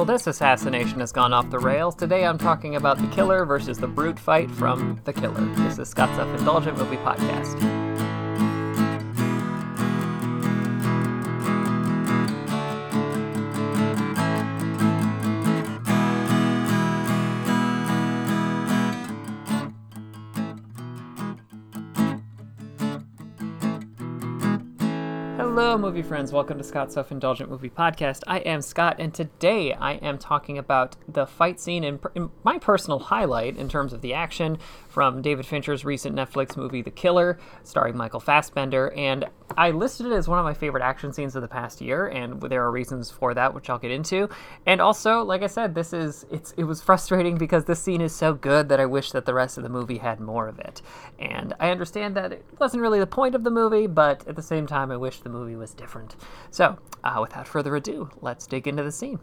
Well, 0.00 0.06
this 0.06 0.26
assassination 0.26 1.00
has 1.00 1.12
gone 1.12 1.34
off 1.34 1.50
the 1.50 1.58
rails. 1.58 1.94
Today 1.94 2.24
I'm 2.24 2.38
talking 2.38 2.74
about 2.74 2.96
the 2.96 3.06
killer 3.08 3.44
versus 3.44 3.76
the 3.76 3.86
brute 3.86 4.18
fight 4.18 4.50
from 4.50 4.98
The 5.04 5.12
Killer. 5.12 5.44
This 5.56 5.78
is 5.78 5.90
Scott's 5.90 6.16
Self 6.16 6.38
Indulgent 6.38 6.78
Movie 6.78 6.96
Podcast. 6.96 7.89
Hello, 25.40 25.78
movie 25.78 26.02
friends. 26.02 26.34
Welcome 26.34 26.58
to 26.58 26.64
Scott's 26.64 26.92
Self 26.92 27.10
Indulgent 27.10 27.48
Movie 27.48 27.70
Podcast. 27.70 28.24
I 28.26 28.40
am 28.40 28.60
Scott, 28.60 28.96
and 28.98 29.14
today 29.14 29.72
I 29.72 29.94
am 29.94 30.18
talking 30.18 30.58
about 30.58 30.96
the 31.08 31.26
fight 31.26 31.58
scene 31.58 31.82
and 31.82 31.98
my 32.44 32.58
personal 32.58 32.98
highlight 32.98 33.56
in 33.56 33.66
terms 33.66 33.94
of 33.94 34.02
the 34.02 34.12
action 34.12 34.58
from 34.90 35.22
David 35.22 35.46
Fincher's 35.46 35.82
recent 35.82 36.14
Netflix 36.14 36.58
movie, 36.58 36.82
The 36.82 36.90
Killer, 36.90 37.38
starring 37.64 37.96
Michael 37.96 38.20
Fassbender. 38.20 38.92
And 38.94 39.30
I 39.56 39.70
listed 39.70 40.06
it 40.06 40.12
as 40.12 40.28
one 40.28 40.38
of 40.38 40.44
my 40.44 40.52
favorite 40.52 40.82
action 40.82 41.12
scenes 41.12 41.34
of 41.34 41.42
the 41.42 41.48
past 41.48 41.80
year, 41.80 42.08
and 42.08 42.40
there 42.42 42.62
are 42.62 42.70
reasons 42.70 43.10
for 43.10 43.32
that, 43.32 43.54
which 43.54 43.70
I'll 43.70 43.78
get 43.78 43.90
into. 43.90 44.28
And 44.66 44.80
also, 44.80 45.22
like 45.22 45.42
I 45.42 45.46
said, 45.46 45.74
this 45.74 45.94
is 45.94 46.26
it's 46.30 46.52
it 46.58 46.64
was 46.64 46.82
frustrating 46.90 47.38
because 47.38 47.64
this 47.64 47.80
scene 47.80 48.02
is 48.02 48.14
so 48.14 48.34
good 48.34 48.68
that 48.68 48.78
I 48.78 48.86
wish 48.86 49.12
that 49.12 49.24
the 49.24 49.34
rest 49.34 49.56
of 49.56 49.62
the 49.62 49.70
movie 49.70 49.98
had 49.98 50.20
more 50.20 50.48
of 50.48 50.58
it. 50.58 50.82
And 51.18 51.54
I 51.58 51.70
understand 51.70 52.14
that 52.16 52.32
it 52.32 52.44
wasn't 52.58 52.82
really 52.82 52.98
the 52.98 53.06
point 53.06 53.34
of 53.34 53.42
the 53.42 53.50
movie, 53.50 53.86
but 53.86 54.28
at 54.28 54.36
the 54.36 54.42
same 54.42 54.66
time, 54.66 54.90
I 54.90 54.98
wish 54.98 55.20
the 55.20 55.29
movie 55.30 55.56
was 55.56 55.74
different. 55.74 56.16
So, 56.50 56.78
uh, 57.04 57.18
without 57.20 57.48
further 57.48 57.76
ado, 57.76 58.10
let's 58.20 58.46
dig 58.46 58.68
into 58.68 58.82
the 58.82 58.92
scene. 58.92 59.20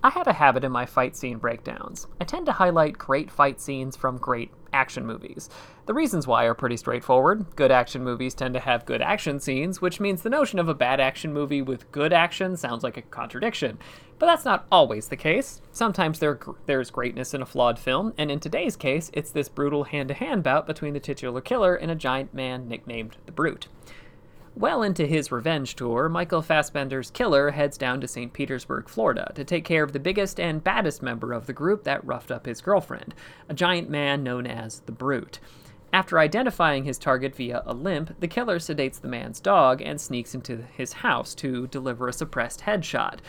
I 0.00 0.10
have 0.10 0.28
a 0.28 0.32
habit 0.32 0.62
in 0.62 0.70
my 0.70 0.86
fight 0.86 1.16
scene 1.16 1.38
breakdowns. 1.38 2.06
I 2.20 2.24
tend 2.24 2.46
to 2.46 2.52
highlight 2.52 2.98
great 2.98 3.32
fight 3.32 3.60
scenes 3.60 3.96
from 3.96 4.16
great 4.16 4.52
action 4.72 5.04
movies. 5.04 5.50
The 5.86 5.94
reasons 5.94 6.24
why 6.24 6.44
are 6.44 6.54
pretty 6.54 6.76
straightforward. 6.76 7.56
Good 7.56 7.72
action 7.72 8.04
movies 8.04 8.34
tend 8.34 8.54
to 8.54 8.60
have 8.60 8.86
good 8.86 9.02
action 9.02 9.40
scenes, 9.40 9.80
which 9.80 9.98
means 9.98 10.22
the 10.22 10.30
notion 10.30 10.60
of 10.60 10.68
a 10.68 10.74
bad 10.74 11.00
action 11.00 11.32
movie 11.32 11.62
with 11.62 11.90
good 11.90 12.12
action 12.12 12.56
sounds 12.56 12.84
like 12.84 12.96
a 12.96 13.02
contradiction. 13.02 13.76
But 14.20 14.26
that's 14.26 14.44
not 14.44 14.66
always 14.70 15.08
the 15.08 15.16
case. 15.16 15.60
Sometimes 15.72 16.20
there, 16.20 16.38
there's 16.66 16.90
greatness 16.90 17.34
in 17.34 17.42
a 17.42 17.46
flawed 17.46 17.78
film, 17.78 18.14
and 18.16 18.30
in 18.30 18.38
today's 18.38 18.76
case, 18.76 19.10
it's 19.12 19.32
this 19.32 19.48
brutal 19.48 19.82
hand 19.84 20.08
to 20.10 20.14
hand 20.14 20.44
bout 20.44 20.66
between 20.66 20.94
the 20.94 21.00
titular 21.00 21.40
killer 21.40 21.74
and 21.74 21.90
a 21.90 21.96
giant 21.96 22.32
man 22.32 22.68
nicknamed 22.68 23.16
the 23.26 23.32
Brute. 23.32 23.66
Well 24.58 24.82
into 24.82 25.06
his 25.06 25.30
revenge 25.30 25.76
tour, 25.76 26.08
Michael 26.08 26.42
Fassbender's 26.42 27.12
killer 27.12 27.52
heads 27.52 27.78
down 27.78 28.00
to 28.00 28.08
St. 28.08 28.32
Petersburg, 28.32 28.88
Florida, 28.88 29.30
to 29.36 29.44
take 29.44 29.64
care 29.64 29.84
of 29.84 29.92
the 29.92 30.00
biggest 30.00 30.40
and 30.40 30.64
baddest 30.64 31.00
member 31.00 31.32
of 31.32 31.46
the 31.46 31.52
group 31.52 31.84
that 31.84 32.04
roughed 32.04 32.32
up 32.32 32.44
his 32.44 32.60
girlfriend, 32.60 33.14
a 33.48 33.54
giant 33.54 33.88
man 33.88 34.24
known 34.24 34.48
as 34.48 34.80
the 34.80 34.90
Brute. 34.90 35.38
After 35.92 36.18
identifying 36.18 36.82
his 36.82 36.98
target 36.98 37.36
via 37.36 37.62
a 37.66 37.72
limp, 37.72 38.18
the 38.18 38.26
killer 38.26 38.58
sedates 38.58 39.00
the 39.00 39.06
man's 39.06 39.38
dog 39.38 39.80
and 39.80 40.00
sneaks 40.00 40.34
into 40.34 40.64
his 40.76 40.92
house 40.92 41.36
to 41.36 41.68
deliver 41.68 42.08
a 42.08 42.12
suppressed 42.12 42.62
headshot. 42.62 43.20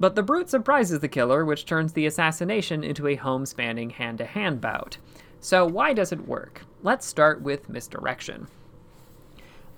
But 0.00 0.16
the 0.16 0.24
brute 0.24 0.50
surprises 0.50 0.98
the 0.98 1.06
killer, 1.06 1.44
which 1.44 1.64
turns 1.64 1.92
the 1.92 2.06
assassination 2.06 2.82
into 2.82 3.06
a 3.06 3.14
home 3.14 3.46
spanning 3.46 3.90
hand 3.90 4.18
to 4.18 4.24
hand 4.24 4.60
bout. 4.60 4.96
So, 5.38 5.64
why 5.64 5.92
does 5.92 6.10
it 6.10 6.26
work? 6.26 6.62
Let's 6.82 7.06
start 7.06 7.40
with 7.40 7.68
misdirection. 7.68 8.48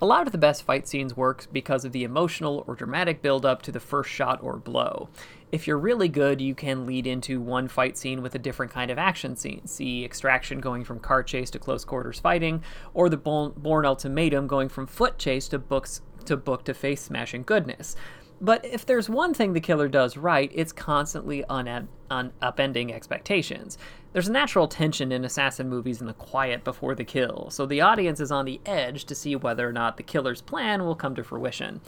A 0.02 0.06
lot 0.06 0.26
of 0.26 0.32
the 0.32 0.38
best 0.38 0.64
fight 0.64 0.88
scenes 0.88 1.16
work 1.16 1.46
because 1.52 1.84
of 1.84 1.92
the 1.92 2.04
emotional 2.04 2.64
or 2.66 2.74
dramatic 2.74 3.22
build 3.22 3.46
up 3.46 3.62
to 3.62 3.72
the 3.72 3.80
first 3.80 4.10
shot 4.10 4.42
or 4.42 4.56
blow. 4.56 5.08
If 5.52 5.66
you're 5.66 5.78
really 5.78 6.08
good, 6.08 6.40
you 6.40 6.54
can 6.54 6.84
lead 6.84 7.06
into 7.06 7.40
one 7.40 7.68
fight 7.68 7.96
scene 7.96 8.20
with 8.20 8.34
a 8.34 8.38
different 8.40 8.72
kind 8.72 8.90
of 8.90 8.98
action 8.98 9.36
scene. 9.36 9.66
See 9.66 10.04
Extraction 10.04 10.58
going 10.60 10.84
from 10.84 10.98
car 10.98 11.22
chase 11.22 11.48
to 11.50 11.60
close 11.60 11.84
quarters 11.84 12.18
fighting, 12.18 12.62
or 12.92 13.08
the 13.08 13.16
Bourne 13.16 13.86
Ultimatum 13.86 14.48
going 14.48 14.68
from 14.68 14.86
foot 14.88 15.16
chase 15.16 15.46
to 15.48 15.58
books 15.60 16.02
to 16.24 16.36
book 16.36 16.64
to 16.64 16.74
face 16.74 17.02
smashing 17.02 17.44
goodness. 17.44 17.94
But 18.40 18.64
if 18.64 18.84
there's 18.84 19.08
one 19.08 19.32
thing 19.32 19.52
the 19.52 19.60
killer 19.60 19.88
does 19.88 20.16
right, 20.16 20.50
it's 20.54 20.72
constantly 20.72 21.44
un- 21.44 21.88
un- 22.10 22.32
upending 22.42 22.92
expectations. 22.92 23.78
There's 24.12 24.28
a 24.28 24.32
natural 24.32 24.68
tension 24.68 25.12
in 25.12 25.24
assassin 25.24 25.68
movies 25.68 26.00
in 26.00 26.06
the 26.06 26.14
quiet 26.14 26.62
before 26.62 26.94
the 26.94 27.04
kill, 27.04 27.48
so 27.50 27.66
the 27.66 27.80
audience 27.80 28.20
is 28.20 28.30
on 28.30 28.44
the 28.44 28.60
edge 28.66 29.06
to 29.06 29.14
see 29.14 29.34
whether 29.34 29.68
or 29.68 29.72
not 29.72 29.96
the 29.96 30.02
killer's 30.02 30.40
plan 30.40 30.84
will 30.84 30.94
come 30.94 31.14
to 31.16 31.24
fruition. 31.24 31.80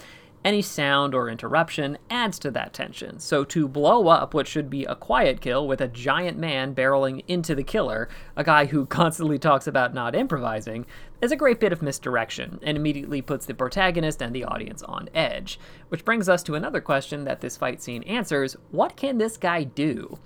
Any 0.47 0.63
sound 0.63 1.13
or 1.13 1.29
interruption 1.29 1.99
adds 2.09 2.39
to 2.39 2.53
that 2.53 2.73
tension. 2.73 3.19
So, 3.19 3.43
to 3.47 3.67
blow 3.67 4.07
up 4.07 4.33
what 4.33 4.47
should 4.47 4.71
be 4.71 4.85
a 4.85 4.95
quiet 4.95 5.41
kill 5.41 5.67
with 5.67 5.81
a 5.81 5.89
giant 5.89 6.39
man 6.39 6.73
barreling 6.73 7.25
into 7.27 7.57
the 7.57 7.65
killer, 7.65 8.09
a 8.37 8.45
guy 8.45 8.67
who 8.67 8.87
constantly 9.01 9.41
talks 9.41 9.67
about 9.67 9.93
not 9.93 10.15
improvising, 10.15 10.87
is 11.21 11.33
a 11.33 11.37
great 11.37 11.59
bit 11.59 11.73
of 11.73 11.83
misdirection 11.83 12.61
and 12.63 12.77
immediately 12.77 13.21
puts 13.21 13.45
the 13.45 13.55
protagonist 13.55 14.23
and 14.23 14.33
the 14.33 14.45
audience 14.45 14.85
on 14.85 15.09
edge. 15.13 15.59
Which 15.89 16.05
brings 16.05 16.29
us 16.29 16.45
to 16.45 16.55
another 16.55 16.81
question 16.81 17.25
that 17.25 17.41
this 17.41 17.57
fight 17.57 17.83
scene 17.83 18.05
answers 18.05 18.57
what 18.71 18.95
can 18.95 19.19
this 19.19 19.37
guy 19.37 19.65
do? 19.65 20.17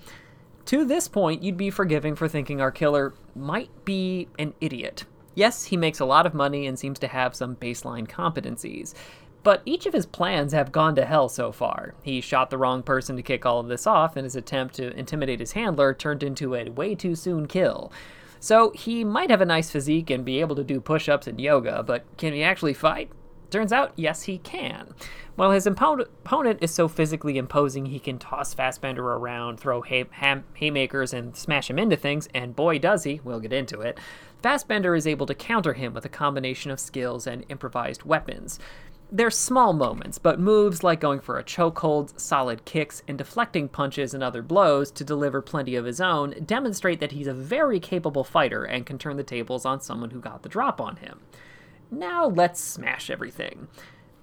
To 0.65 0.85
this 0.85 1.07
point, 1.07 1.41
you'd 1.41 1.57
be 1.57 1.71
forgiving 1.71 2.15
for 2.15 2.27
thinking 2.27 2.61
our 2.61 2.69
killer 2.69 3.15
might 3.35 3.71
be 3.85 4.27
an 4.37 4.53
idiot. 4.61 5.05
Yes, 5.33 5.63
he 5.63 5.77
makes 5.77 5.99
a 5.99 6.05
lot 6.05 6.25
of 6.25 6.33
money 6.33 6.67
and 6.67 6.77
seems 6.77 6.99
to 6.99 7.07
have 7.07 7.35
some 7.35 7.55
baseline 7.55 8.07
competencies. 8.07 8.93
But 9.43 9.61
each 9.65 9.85
of 9.85 9.93
his 9.93 10.05
plans 10.05 10.53
have 10.53 10.71
gone 10.71 10.95
to 10.95 11.05
hell 11.05 11.27
so 11.27 11.51
far. 11.51 11.95
He 12.03 12.21
shot 12.21 12.49
the 12.49 12.57
wrong 12.57 12.83
person 12.83 13.15
to 13.15 13.23
kick 13.23 13.45
all 13.45 13.59
of 13.59 13.67
this 13.67 13.87
off, 13.87 14.15
and 14.15 14.23
his 14.23 14.35
attempt 14.35 14.75
to 14.75 14.95
intimidate 14.95 15.39
his 15.39 15.53
handler 15.53 15.93
turned 15.93 16.21
into 16.21 16.53
a 16.53 16.69
way 16.69 16.93
too 16.93 17.15
soon 17.15 17.47
kill. 17.47 17.91
So 18.39 18.71
he 18.71 19.03
might 19.03 19.29
have 19.29 19.41
a 19.41 19.45
nice 19.45 19.71
physique 19.71 20.09
and 20.09 20.25
be 20.25 20.39
able 20.39 20.55
to 20.55 20.63
do 20.63 20.79
push 20.79 21.09
ups 21.09 21.27
and 21.27 21.39
yoga, 21.39 21.83
but 21.83 22.05
can 22.17 22.33
he 22.33 22.43
actually 22.43 22.73
fight? 22.73 23.11
Turns 23.51 23.73
out, 23.73 23.91
yes, 23.97 24.23
he 24.23 24.37
can. 24.37 24.95
While 25.35 25.51
his 25.51 25.67
opponent 25.67 26.59
is 26.61 26.71
so 26.71 26.87
physically 26.87 27.37
imposing, 27.37 27.87
he 27.87 27.99
can 27.99 28.17
toss 28.17 28.53
Fassbender 28.53 29.03
around, 29.03 29.59
throw 29.59 29.81
hay- 29.81 30.05
ham- 30.11 30.45
haymakers, 30.53 31.13
and 31.13 31.35
smash 31.35 31.69
him 31.69 31.77
into 31.77 31.97
things, 31.97 32.29
and 32.33 32.55
boy, 32.55 32.79
does 32.79 33.03
he, 33.03 33.19
we'll 33.23 33.39
get 33.39 33.51
into 33.51 33.81
it. 33.81 33.99
Fassbender 34.41 34.95
is 34.95 35.05
able 35.05 35.25
to 35.25 35.35
counter 35.35 35.73
him 35.73 35.93
with 35.93 36.05
a 36.05 36.09
combination 36.09 36.71
of 36.71 36.79
skills 36.79 37.27
and 37.27 37.45
improvised 37.49 38.03
weapons. 38.03 38.57
They're 39.13 39.29
small 39.29 39.73
moments, 39.73 40.17
but 40.17 40.39
moves 40.39 40.85
like 40.85 41.01
going 41.01 41.19
for 41.19 41.37
a 41.37 41.43
chokehold, 41.43 42.17
solid 42.17 42.63
kicks, 42.63 43.03
and 43.09 43.17
deflecting 43.17 43.67
punches 43.67 44.13
and 44.13 44.23
other 44.23 44.41
blows 44.41 44.89
to 44.91 45.03
deliver 45.03 45.41
plenty 45.41 45.75
of 45.75 45.83
his 45.83 45.99
own 45.99 46.33
demonstrate 46.45 47.01
that 47.01 47.11
he's 47.11 47.27
a 47.27 47.33
very 47.33 47.77
capable 47.77 48.23
fighter 48.23 48.63
and 48.63 48.85
can 48.85 48.97
turn 48.97 49.17
the 49.17 49.23
tables 49.23 49.65
on 49.65 49.81
someone 49.81 50.11
who 50.11 50.21
got 50.21 50.43
the 50.43 50.49
drop 50.49 50.79
on 50.79 50.95
him. 50.95 51.19
Now 51.91 52.25
let's 52.25 52.61
smash 52.61 53.09
everything. 53.09 53.67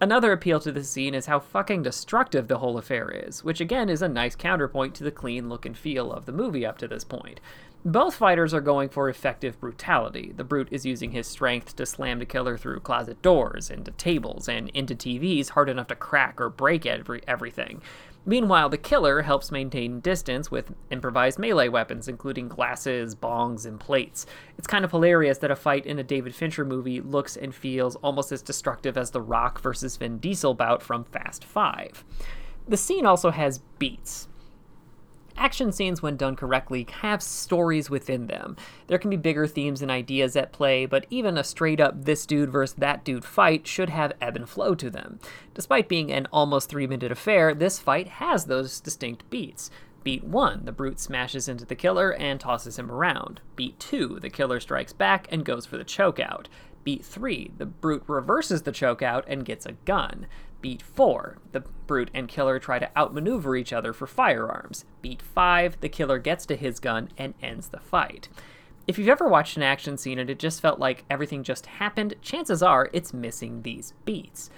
Another 0.00 0.32
appeal 0.32 0.59
to 0.60 0.72
the 0.72 0.84
scene 0.84 1.12
is 1.12 1.27
how 1.27 1.41
fucking 1.41 1.82
destructive 1.82 2.48
the 2.48 2.59
whole 2.59 2.78
affair 2.78 3.10
is, 3.10 3.44
which 3.44 3.60
again 3.60 3.91
is 3.91 4.00
a 4.00 4.09
nice 4.09 4.37
counterpoint 4.37 4.94
to 4.94 5.04
the 5.04 5.10
clean 5.10 5.50
look 5.50 5.66
and 5.66 5.77
feel 5.77 6.10
of 6.12 6.25
the 6.25 6.32
movie 6.32 6.65
up 6.65 6.78
to 6.78 6.88
this 6.88 7.04
point. 7.04 7.41
Both 7.84 8.16
fighters 8.16 8.53
are 8.53 8.61
going 8.61 8.89
for 8.89 9.09
effective 9.09 9.61
brutality. 9.61 10.33
The 10.37 10.43
brute 10.43 10.69
is 10.72 10.84
using 10.84 11.12
his 11.12 11.28
strength 11.28 11.77
to 11.77 11.87
slam 11.87 12.19
the 12.19 12.27
killer 12.27 12.59
through 12.59 12.81
closet 12.81 13.22
doors, 13.22 13.71
into 13.71 13.93
tables, 13.93 14.49
and 14.49 14.69
into 14.71 14.97
TVs 14.97 15.50
hard 15.50 15.69
enough 15.69 15.87
to 15.87 15.94
crack 15.94 16.41
or 16.41 16.50
break 16.50 16.87
every, 16.87 17.22
everything. 17.28 17.81
Meanwhile, 18.27 18.69
the 18.71 18.78
killer 18.78 19.22
helps 19.22 19.53
maintain 19.53 20.00
distance 20.00 20.50
with 20.50 20.75
improvised 20.91 21.39
melee 21.39 21.69
weapons, 21.69 22.09
including 22.09 22.49
glasses, 22.49 23.15
bongs, 23.15 23.65
and 23.65 23.78
plates. 23.78 24.27
It's 24.59 24.66
kind 24.66 24.84
of 24.84 24.91
hilarious 24.91 25.39
that 25.39 25.53
a 25.53 25.56
fight 25.56 25.87
in 25.87 26.00
a 26.00 26.05
David 26.05 26.34
Fincher 26.34 26.65
movie 26.65 27.00
looks 27.00 27.37
and 27.37 27.55
feels 27.55 27.95
almost 27.97 28.33
as 28.33 28.43
destructive 28.43 28.99
as 28.99 29.12
the 29.12 29.22
Rock 29.22 29.60
versus 29.60 29.97
Vin 29.97 30.19
Diesel 30.19 30.55
bout 30.55 30.83
from 30.83 31.05
Fast 31.05 31.45
5. 31.45 32.05
The 32.66 32.77
scene 32.77 33.06
also 33.06 33.31
has 33.31 33.60
beats 33.78 34.28
action 35.39 35.73
scenes, 35.73 36.03
when 36.03 36.17
done 36.17 36.37
correctly, 36.37 36.87
have 37.01 37.23
stories 37.23 37.89
within 37.89 38.27
them. 38.27 38.57
There 38.89 38.99
can 38.99 39.11
be 39.11 39.17
bigger 39.17 39.47
themes 39.47 39.81
and 39.81 39.91
ideas 39.91 40.37
at 40.37 40.53
play, 40.53 40.87
but 40.87 41.07
even 41.11 41.39
a 41.39 41.45
straight 41.45 41.81
up 41.81 42.05
this 42.05 42.27
dude 42.27 42.51
versus 42.51 42.77
that 42.79 43.05
dude 43.05 43.25
fight 43.25 43.67
should 43.67 43.91
have 43.91 44.13
ebb 44.21 44.37
and 44.37 44.49
flow 44.49 44.75
to 44.75 44.91
them. 44.91 45.19
Despite 45.55 45.89
being 45.89 46.13
an 46.13 46.27
almost 46.33 46.69
three 46.69 46.87
minute 46.87 47.13
affair, 47.13 47.55
this 47.55 47.79
fight 47.79 48.09
has 48.09 48.45
those 48.45 48.81
distinct 48.81 49.29
beats. 49.31 49.71
Beat 50.09 50.25
1, 50.25 50.65
the 50.65 50.72
brute 50.72 50.99
smashes 50.99 51.49
into 51.49 51.66
the 51.66 51.75
killer 51.75 52.15
and 52.15 52.41
tosses 52.41 52.78
him 52.78 52.91
around. 52.91 53.43
Beat 53.57 53.78
2, 53.78 54.21
the 54.22 54.31
killer 54.31 54.59
strikes 54.59 54.95
back 54.95 55.28
and 55.31 55.45
goes 55.45 55.66
for 55.66 55.77
the 55.77 55.84
chokeout. 55.84 56.47
Beat 56.83 57.05
3, 57.05 57.51
the 57.59 57.66
brute 57.66 58.05
reverses 58.07 58.63
the 58.63 58.72
chokeout 58.72 59.25
and 59.27 59.45
gets 59.45 59.66
a 59.66 59.72
gun. 59.72 60.27
Beat 60.63 60.81
4, 60.81 61.37
the 61.53 61.60
brute 61.87 62.10
and 62.15 62.27
killer 62.27 62.59
try 62.59 62.78
to 62.78 62.91
outmaneuver 62.97 63.55
each 63.55 63.71
other 63.71 63.93
for 63.93 64.07
firearms. 64.07 64.87
Beat 65.03 65.21
5, 65.21 65.78
the 65.83 65.91
killer 65.91 66.19
gets 66.19 66.47
to 66.47 66.57
his 66.57 66.81
gun 66.81 67.11
and 67.19 67.34
ends 67.43 67.69
the 67.69 67.78
fight. 67.78 68.31
If 68.87 68.97
you've 68.99 69.11
ever 69.11 69.28
watched 69.28 69.59
an 69.59 69.63
action 69.63 69.99
scene 69.99 70.19
and 70.19 70.31
it 70.31 70.39
just 70.39 70.63
felt 70.63 70.81
like 70.81 71.04
everything 71.11 71.43
just 71.43 71.66
happened, 71.66 72.15
chances 72.22 72.63
are 72.63 72.89
it's 72.95 73.13
missing 73.13 73.61
these 73.61 73.93
beats. 74.07 74.49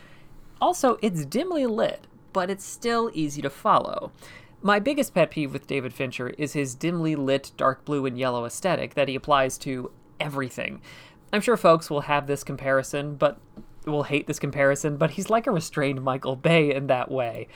Also, 0.61 0.97
it's 1.03 1.27
dimly 1.27 1.67
lit, 1.67 2.07
but 2.33 2.51
it's 2.51 2.65
still 2.65 3.11
easy 3.15 3.43
to 3.43 3.51
follow. 3.51 4.13
My 4.63 4.79
biggest 4.79 5.15
pet 5.15 5.31
peeve 5.31 5.53
with 5.53 5.67
David 5.67 5.95
Fincher 5.95 6.31
is 6.31 6.53
his 6.53 6.75
dimly 6.75 7.17
lit 7.17 7.53
dark 7.57 7.85
blue 7.85 8.05
and 8.05 8.19
yellow 8.19 8.45
aesthetic 8.45 8.95
that 8.95 9.09
he 9.09 9.15
applies 9.15 9.57
to 9.59 9.91
everything. 10.19 10.83
I'm 11.33 11.41
sure 11.41 11.57
folks 11.57 11.89
will 11.89 12.03
have 12.03 12.27
this 12.27 12.45
comparison, 12.45 13.15
but 13.15 13.39
will 13.87 14.03
hate 14.03 14.27
this 14.27 14.39
comparison, 14.39 14.99
but 14.99 15.13
he's 15.13 15.31
like 15.31 15.47
a 15.47 15.51
restrained 15.51 16.03
Michael 16.03 16.37
Bay 16.37 16.75
in 16.75 16.89
that 16.89 17.11
way. 17.11 17.49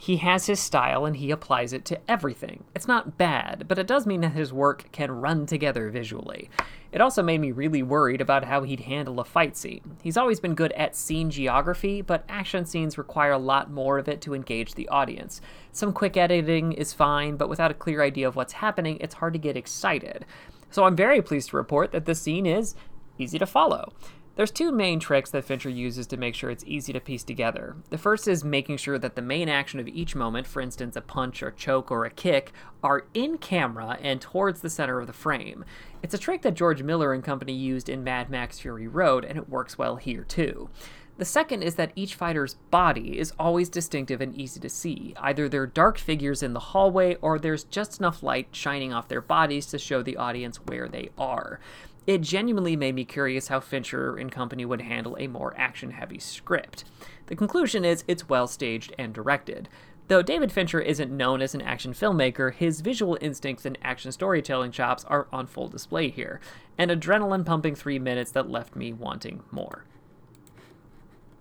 He 0.00 0.16
has 0.16 0.46
his 0.46 0.58
style 0.58 1.04
and 1.04 1.14
he 1.14 1.30
applies 1.30 1.74
it 1.74 1.84
to 1.84 2.00
everything. 2.08 2.64
It's 2.74 2.88
not 2.88 3.18
bad, 3.18 3.66
but 3.68 3.78
it 3.78 3.86
does 3.86 4.06
mean 4.06 4.22
that 4.22 4.32
his 4.32 4.50
work 4.50 4.90
can 4.92 5.10
run 5.10 5.44
together 5.44 5.90
visually. 5.90 6.48
It 6.90 7.02
also 7.02 7.22
made 7.22 7.42
me 7.42 7.52
really 7.52 7.82
worried 7.82 8.22
about 8.22 8.46
how 8.46 8.62
he'd 8.62 8.80
handle 8.80 9.20
a 9.20 9.26
fight 9.26 9.58
scene. 9.58 9.98
He's 10.02 10.16
always 10.16 10.40
been 10.40 10.54
good 10.54 10.72
at 10.72 10.96
scene 10.96 11.30
geography, 11.30 12.00
but 12.00 12.24
action 12.30 12.64
scenes 12.64 12.96
require 12.96 13.32
a 13.32 13.38
lot 13.38 13.70
more 13.70 13.98
of 13.98 14.08
it 14.08 14.22
to 14.22 14.32
engage 14.32 14.74
the 14.74 14.88
audience. 14.88 15.42
Some 15.70 15.92
quick 15.92 16.16
editing 16.16 16.72
is 16.72 16.94
fine, 16.94 17.36
but 17.36 17.50
without 17.50 17.70
a 17.70 17.74
clear 17.74 18.02
idea 18.02 18.26
of 18.26 18.36
what's 18.36 18.54
happening, 18.54 18.96
it's 19.02 19.16
hard 19.16 19.34
to 19.34 19.38
get 19.38 19.58
excited. 19.58 20.24
So 20.70 20.84
I'm 20.84 20.96
very 20.96 21.20
pleased 21.20 21.50
to 21.50 21.58
report 21.58 21.92
that 21.92 22.06
this 22.06 22.22
scene 22.22 22.46
is 22.46 22.74
easy 23.18 23.38
to 23.38 23.44
follow. 23.44 23.92
There's 24.40 24.50
two 24.50 24.72
main 24.72 25.00
tricks 25.00 25.28
that 25.32 25.44
Fincher 25.44 25.68
uses 25.68 26.06
to 26.06 26.16
make 26.16 26.34
sure 26.34 26.48
it's 26.48 26.64
easy 26.66 26.94
to 26.94 27.00
piece 27.00 27.22
together. 27.22 27.76
The 27.90 27.98
first 27.98 28.26
is 28.26 28.42
making 28.42 28.78
sure 28.78 28.98
that 28.98 29.14
the 29.14 29.20
main 29.20 29.50
action 29.50 29.78
of 29.78 29.86
each 29.86 30.14
moment, 30.14 30.46
for 30.46 30.62
instance, 30.62 30.96
a 30.96 31.02
punch 31.02 31.42
or 31.42 31.50
choke 31.50 31.90
or 31.90 32.06
a 32.06 32.10
kick, 32.10 32.54
are 32.82 33.04
in 33.12 33.36
camera 33.36 33.98
and 34.00 34.18
towards 34.18 34.62
the 34.62 34.70
center 34.70 34.98
of 34.98 35.08
the 35.08 35.12
frame. 35.12 35.62
It's 36.02 36.14
a 36.14 36.18
trick 36.18 36.40
that 36.40 36.54
George 36.54 36.82
Miller 36.82 37.12
and 37.12 37.22
company 37.22 37.52
used 37.52 37.90
in 37.90 38.02
Mad 38.02 38.30
Max 38.30 38.58
Fury 38.58 38.88
Road, 38.88 39.26
and 39.26 39.36
it 39.36 39.50
works 39.50 39.76
well 39.76 39.96
here 39.96 40.24
too. 40.24 40.70
The 41.18 41.26
second 41.26 41.62
is 41.62 41.74
that 41.74 41.92
each 41.94 42.14
fighter's 42.14 42.54
body 42.70 43.18
is 43.18 43.34
always 43.38 43.68
distinctive 43.68 44.22
and 44.22 44.34
easy 44.34 44.58
to 44.60 44.70
see. 44.70 45.12
Either 45.18 45.50
they're 45.50 45.66
dark 45.66 45.98
figures 45.98 46.42
in 46.42 46.54
the 46.54 46.60
hallway, 46.60 47.16
or 47.16 47.38
there's 47.38 47.64
just 47.64 47.98
enough 47.98 48.22
light 48.22 48.48
shining 48.52 48.94
off 48.94 49.08
their 49.08 49.20
bodies 49.20 49.66
to 49.66 49.78
show 49.78 50.00
the 50.02 50.16
audience 50.16 50.56
where 50.64 50.88
they 50.88 51.10
are 51.18 51.60
it 52.06 52.20
genuinely 52.20 52.76
made 52.76 52.94
me 52.94 53.04
curious 53.04 53.48
how 53.48 53.60
Fincher 53.60 54.16
and 54.16 54.32
company 54.32 54.64
would 54.64 54.82
handle 54.82 55.16
a 55.18 55.26
more 55.26 55.54
action 55.56 55.92
heavy 55.92 56.18
script. 56.18 56.84
The 57.26 57.36
conclusion 57.36 57.84
is 57.84 58.04
it's 58.08 58.28
well 58.28 58.46
staged 58.46 58.94
and 58.98 59.12
directed. 59.12 59.68
Though 60.08 60.22
David 60.22 60.50
Fincher 60.50 60.80
isn't 60.80 61.16
known 61.16 61.40
as 61.40 61.54
an 61.54 61.62
action 61.62 61.92
filmmaker, 61.92 62.52
his 62.52 62.80
visual 62.80 63.16
instincts 63.20 63.64
and 63.64 63.78
action 63.80 64.10
storytelling 64.10 64.72
chops 64.72 65.04
are 65.04 65.28
on 65.32 65.46
full 65.46 65.68
display 65.68 66.08
here, 66.08 66.40
an 66.76 66.88
adrenaline 66.88 67.46
pumping 67.46 67.76
three 67.76 68.00
minutes 68.00 68.32
that 68.32 68.50
left 68.50 68.74
me 68.74 68.92
wanting 68.92 69.44
more. 69.52 69.84